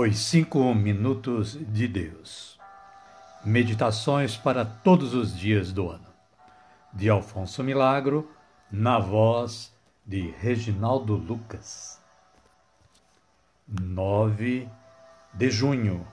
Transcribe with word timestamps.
Os 0.00 0.16
Cinco 0.16 0.72
Minutos 0.76 1.58
de 1.72 1.88
Deus 1.88 2.56
Meditações 3.44 4.36
para 4.36 4.64
todos 4.64 5.12
os 5.12 5.36
dias 5.36 5.72
do 5.72 5.90
ano. 5.90 6.06
De 6.92 7.10
Alfonso 7.10 7.64
Milagro, 7.64 8.30
na 8.70 9.00
voz 9.00 9.74
de 10.06 10.30
Reginaldo 10.38 11.16
Lucas. 11.16 12.00
9 13.68 14.68
de 15.34 15.50
junho. 15.50 16.06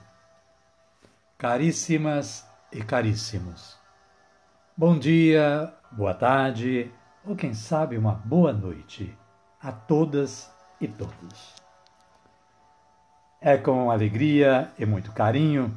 Caríssimas 1.38 2.44
e 2.72 2.82
caríssimos. 2.82 3.78
Bom 4.76 4.98
dia, 4.98 5.72
boa 5.92 6.12
tarde 6.12 6.90
ou 7.24 7.36
quem 7.36 7.54
sabe 7.54 7.96
uma 7.96 8.14
boa 8.14 8.52
noite 8.52 9.16
a 9.62 9.70
todas 9.70 10.50
e 10.80 10.88
todos. 10.88 11.65
É 13.46 13.56
com 13.56 13.92
alegria 13.92 14.72
e 14.76 14.84
muito 14.84 15.12
carinho 15.12 15.72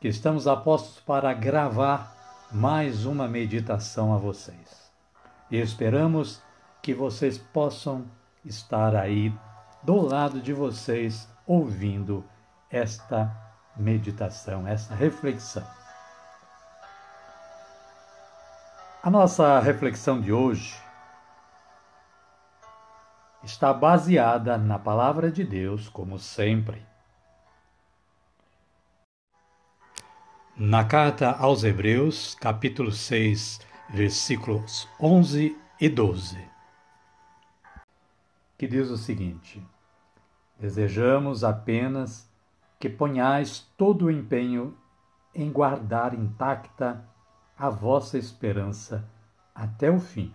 que 0.00 0.08
estamos 0.08 0.48
apostos 0.48 0.98
para 0.98 1.32
gravar 1.32 2.12
mais 2.50 3.06
uma 3.06 3.28
meditação 3.28 4.12
a 4.12 4.16
vocês. 4.16 4.90
E 5.48 5.56
esperamos 5.56 6.42
que 6.82 6.92
vocês 6.92 7.38
possam 7.38 8.04
estar 8.44 8.96
aí 8.96 9.32
do 9.80 10.00
lado 10.00 10.40
de 10.40 10.52
vocês 10.52 11.28
ouvindo 11.46 12.24
esta 12.68 13.30
meditação, 13.76 14.66
esta 14.66 14.92
reflexão. 14.96 15.64
A 19.00 19.08
nossa 19.08 19.60
reflexão 19.60 20.20
de 20.20 20.32
hoje 20.32 20.76
está 23.44 23.72
baseada 23.72 24.58
na 24.58 24.80
palavra 24.80 25.30
de 25.30 25.44
Deus, 25.44 25.88
como 25.88 26.18
sempre. 26.18 26.84
Na 30.56 30.84
carta 30.84 31.32
aos 31.32 31.64
Hebreus, 31.64 32.36
capítulo 32.36 32.92
6, 32.92 33.60
versículos 33.90 34.88
11 35.00 35.58
e 35.80 35.88
12, 35.88 36.38
que 38.56 38.68
diz 38.68 38.88
o 38.88 38.96
seguinte: 38.96 39.60
Desejamos 40.56 41.42
apenas 41.42 42.30
que 42.78 42.88
ponhais 42.88 43.66
todo 43.76 44.04
o 44.04 44.10
empenho 44.12 44.78
em 45.34 45.50
guardar 45.50 46.14
intacta 46.14 47.04
a 47.58 47.68
vossa 47.68 48.16
esperança 48.16 49.04
até 49.52 49.90
o 49.90 49.98
fim, 49.98 50.32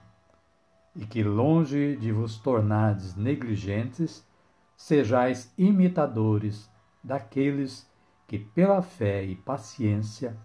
e 0.93 1.05
que, 1.05 1.23
longe 1.23 1.95
de 1.95 2.11
vos 2.11 2.35
tornardes 2.35 3.15
negligentes, 3.15 4.27
sejais 4.75 5.49
imitadores 5.57 6.69
daqueles 7.01 7.88
que 8.29 8.37
pela 8.37 8.79
fé 8.79 9.23
e 9.23 9.35
paciência 9.35 10.37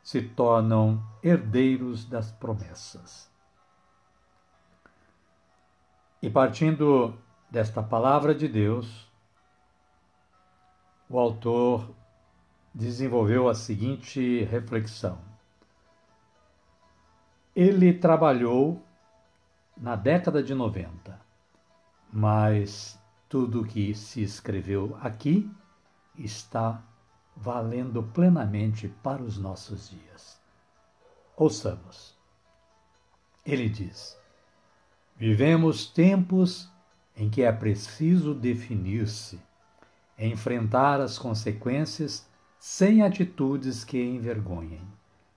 se 0.00 0.22
tornam 0.22 1.02
herdeiros 1.20 2.04
das 2.04 2.30
promessas. 2.30 3.28
E 6.22 6.30
partindo 6.30 7.18
desta 7.50 7.82
palavra 7.82 8.32
de 8.32 8.46
Deus, 8.46 9.10
o 11.08 11.18
autor 11.18 11.92
desenvolveu 12.72 13.48
a 13.48 13.56
seguinte 13.56 14.44
reflexão. 14.44 15.18
Ele 17.56 17.92
trabalhou 17.92 18.86
na 19.76 19.96
década 19.96 20.44
de 20.44 20.54
90, 20.54 21.20
mas 22.12 22.96
tudo 23.28 23.62
o 23.62 23.66
que 23.66 23.92
se 23.96 24.22
escreveu 24.22 24.96
aqui 25.00 25.50
está 26.16 26.80
valendo 27.36 28.02
plenamente 28.02 28.88
para 29.02 29.22
os 29.22 29.38
nossos 29.38 29.90
dias. 29.90 30.40
Ouçamos. 31.36 32.16
Ele 33.44 33.68
diz: 33.68 34.16
Vivemos 35.16 35.86
tempos 35.86 36.70
em 37.16 37.28
que 37.28 37.42
é 37.42 37.52
preciso 37.52 38.34
definir-se, 38.34 39.40
enfrentar 40.18 41.00
as 41.00 41.18
consequências 41.18 42.28
sem 42.58 43.02
atitudes 43.02 43.84
que 43.84 44.00
envergonhem, 44.02 44.86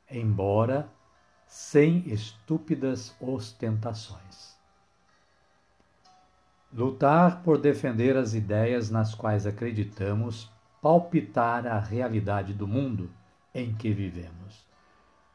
embora 0.09 0.89
sem 1.47 2.07
estúpidas 2.07 3.15
ostentações. 3.19 4.55
Lutar 6.71 7.41
por 7.41 7.57
defender 7.57 8.17
as 8.17 8.33
ideias 8.33 8.89
nas 8.89 9.15
quais 9.15 9.47
acreditamos 9.47 10.51
palpitar 10.85 11.65
a 11.65 11.79
realidade 11.79 12.53
do 12.53 12.67
mundo 12.67 13.09
em 13.55 13.73
que 13.73 13.91
vivemos. 13.91 14.63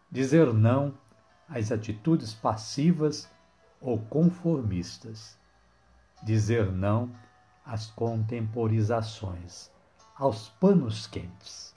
Dizer 0.08 0.54
não 0.54 0.94
às 1.48 1.72
atitudes 1.72 2.32
passivas 2.32 3.28
ou 3.80 3.98
conformistas. 3.98 5.36
Dizer 6.22 6.70
não 6.70 7.10
às 7.66 7.86
contemporizações, 7.90 9.72
aos 10.14 10.50
panos 10.50 11.08
quentes. 11.08 11.74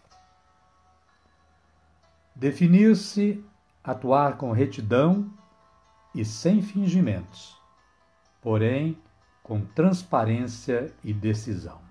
Definir-se, 2.35 3.43
atuar 3.83 4.37
com 4.37 4.51
retidão 4.51 5.33
e 6.13 6.23
sem 6.23 6.61
fingimentos, 6.61 7.59
porém 8.39 9.01
com 9.41 9.65
transparência 9.65 10.93
e 11.03 11.11
decisão 11.11 11.82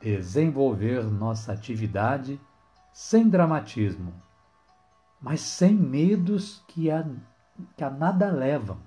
desenvolver 0.00 1.04
nossa 1.04 1.52
atividade 1.52 2.40
sem 2.92 3.28
dramatismo, 3.28 4.14
mas 5.20 5.40
sem 5.40 5.74
medos 5.74 6.64
que 6.68 6.90
a, 6.90 7.04
que 7.76 7.84
a 7.84 7.90
nada 7.90 8.30
levam. 8.30 8.78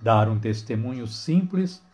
Dar 0.00 0.28
um 0.28 0.38
testemunho 0.38 1.06
simples 1.06 1.84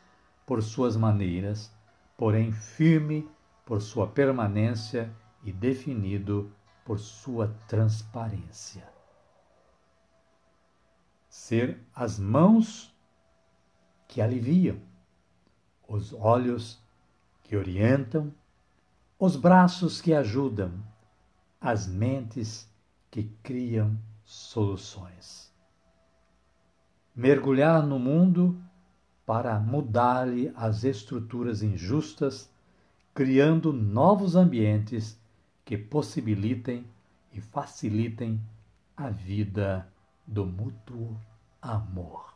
por 0.45 0.63
suas 0.63 0.97
maneiras, 0.97 1.73
porém 2.19 2.53
firme 2.53 3.29
por 3.65 3.81
sua 3.81 4.07
permanência 4.07 5.11
e 5.43 5.53
definido 5.53 6.53
por 6.85 6.99
sua 6.99 7.49
transparência. 7.67 8.87
Ser 11.29 11.81
as 11.95 12.19
mãos 12.19 12.95
que 14.07 14.21
aliviam, 14.21 14.79
os 15.89 16.13
olhos 16.13 16.84
que 17.45 17.57
orientam, 17.57 18.35
os 19.19 19.37
braços 19.37 20.01
que 20.01 20.13
ajudam, 20.13 20.73
as 21.61 21.87
mentes 21.87 22.69
que 23.11 23.25
criam 23.43 23.97
soluções. 24.25 25.53
Mergulhar 27.15 27.87
no 27.87 27.99
mundo 27.99 28.61
para 29.25 29.59
mudar-lhe 29.61 30.53
as 30.57 30.85
estruturas 30.85 31.63
injustas, 31.63 32.51
criando 33.15 33.73
novos 33.73 34.35
ambientes 34.35 35.19
que 35.65 35.79
possibilitem 35.79 36.85
e 37.33 37.41
facilitem 37.41 38.41
a 38.97 39.09
vida 39.09 39.89
do 40.27 40.45
mútuo 40.45 41.17
amor. 41.63 42.34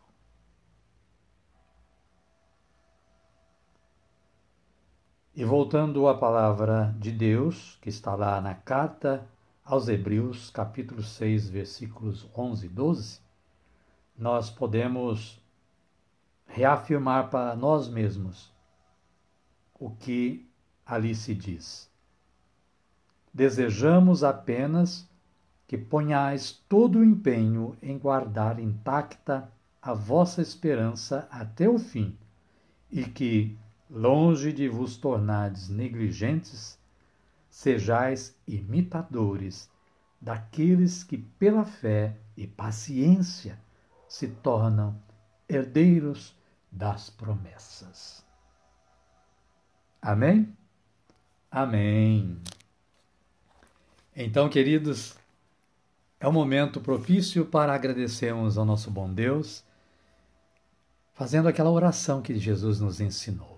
E 5.38 5.44
voltando 5.44 6.08
à 6.08 6.18
palavra 6.18 6.92
de 6.98 7.12
Deus, 7.12 7.78
que 7.80 7.88
está 7.88 8.16
lá 8.16 8.40
na 8.40 8.54
carta 8.54 9.24
aos 9.64 9.86
Hebreus, 9.86 10.50
capítulo 10.50 11.00
6, 11.00 11.48
versículos 11.48 12.28
11 12.36 12.66
e 12.66 12.68
12, 12.68 13.20
nós 14.18 14.50
podemos 14.50 15.40
reafirmar 16.44 17.30
para 17.30 17.54
nós 17.54 17.86
mesmos 17.86 18.52
o 19.78 19.90
que 19.90 20.44
ali 20.84 21.14
se 21.14 21.36
diz. 21.36 21.88
Desejamos 23.32 24.24
apenas 24.24 25.08
que 25.68 25.78
ponhais 25.78 26.50
todo 26.68 26.98
o 26.98 27.04
empenho 27.04 27.76
em 27.80 27.96
guardar 27.96 28.58
intacta 28.58 29.48
a 29.80 29.94
vossa 29.94 30.42
esperança 30.42 31.28
até 31.30 31.68
o 31.68 31.78
fim, 31.78 32.18
e 32.90 33.04
que, 33.04 33.56
longe 33.90 34.52
de 34.52 34.68
vos 34.68 34.96
tornardes 34.96 35.68
negligentes, 35.68 36.78
sejais 37.48 38.36
imitadores 38.46 39.70
daqueles 40.20 41.02
que 41.02 41.16
pela 41.16 41.64
fé 41.64 42.16
e 42.36 42.46
paciência 42.46 43.58
se 44.08 44.28
tornam 44.28 45.00
herdeiros 45.48 46.36
das 46.70 47.08
promessas. 47.10 48.24
Amém? 50.00 50.56
Amém. 51.50 52.40
Então, 54.14 54.48
queridos, 54.48 55.16
é 56.20 56.26
o 56.26 56.30
um 56.30 56.32
momento 56.32 56.80
propício 56.80 57.46
para 57.46 57.74
agradecermos 57.74 58.58
ao 58.58 58.64
nosso 58.64 58.90
bom 58.90 59.12
Deus, 59.12 59.64
fazendo 61.14 61.48
aquela 61.48 61.70
oração 61.70 62.20
que 62.20 62.38
Jesus 62.38 62.80
nos 62.80 63.00
ensinou. 63.00 63.57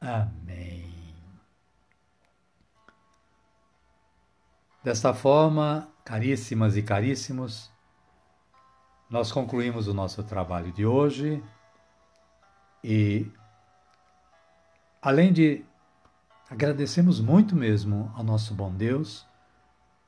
Amém. 0.00 0.86
Desta 4.84 5.12
forma, 5.12 5.88
caríssimas 6.04 6.76
e 6.76 6.82
caríssimos, 6.82 7.70
nós 9.10 9.32
concluímos 9.32 9.88
o 9.88 9.94
nosso 9.94 10.22
trabalho 10.22 10.70
de 10.72 10.86
hoje 10.86 11.42
e, 12.84 13.26
além 15.02 15.32
de 15.32 15.64
agradecemos 16.48 17.20
muito 17.20 17.56
mesmo 17.56 18.12
ao 18.14 18.22
nosso 18.22 18.54
bom 18.54 18.72
Deus 18.72 19.26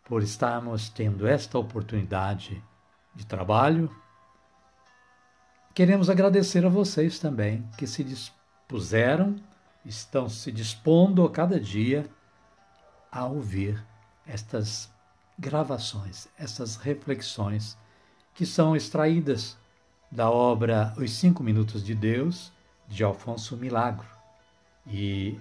por 0.05 0.23
estarmos 0.23 0.89
tendo 0.89 1.27
esta 1.27 1.59
oportunidade 1.59 2.63
de 3.15 3.27
trabalho, 3.27 3.91
queremos 5.75 6.09
agradecer 6.09 6.65
a 6.65 6.69
vocês 6.69 7.19
também 7.19 7.69
que 7.77 7.87
se 7.87 8.05
dispuseram 8.05 9.37
estão 9.89 10.29
se 10.29 10.53
dispondo 10.53 11.25
a 11.25 11.31
cada 11.31 11.59
dia 11.59 12.09
a 13.11 13.25
ouvir 13.25 13.83
estas 14.27 14.93
gravações, 15.39 16.29
essas 16.37 16.77
reflexões 16.77 17.77
que 18.35 18.45
são 18.45 18.77
extraídas 18.77 19.57
da 20.13 20.31
obra 20.31 20.95
Os 20.97 21.13
Cinco 21.13 21.43
Minutos 21.43 21.83
de 21.83 21.95
Deus, 21.95 22.53
de 22.87 23.03
Alfonso 23.03 23.57
Milagro. 23.57 24.07
E 24.87 25.41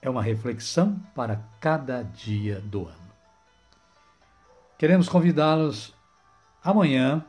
é 0.00 0.08
uma 0.08 0.22
reflexão 0.22 0.98
para 1.14 1.42
cada 1.60 2.02
dia 2.02 2.60
do 2.60 2.86
ano. 2.86 3.10
Queremos 4.78 5.08
convidá-los 5.08 5.94
amanhã 6.62 7.24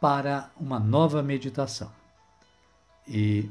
para 0.00 0.50
uma 0.56 0.78
nova 0.78 1.22
meditação. 1.22 1.92
E 3.06 3.50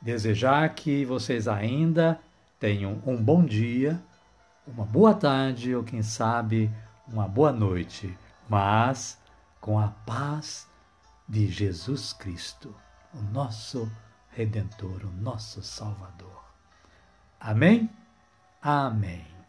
desejar 0.00 0.68
que 0.74 1.04
vocês 1.04 1.46
ainda 1.46 2.20
tenham 2.58 3.02
um 3.06 3.22
bom 3.22 3.44
dia, 3.44 4.02
uma 4.66 4.84
boa 4.84 5.14
tarde 5.14 5.74
ou, 5.74 5.82
quem 5.82 6.02
sabe, 6.02 6.70
uma 7.06 7.26
boa 7.26 7.52
noite, 7.52 8.16
mas 8.48 9.18
com 9.60 9.78
a 9.78 9.88
paz 9.88 10.68
de 11.28 11.48
Jesus 11.48 12.12
Cristo, 12.12 12.74
o 13.14 13.20
nosso 13.32 13.90
Redentor, 14.30 15.04
o 15.04 15.22
nosso 15.22 15.62
Salvador. 15.62 16.44
Amém? 17.38 17.90
Amém. 18.62 19.39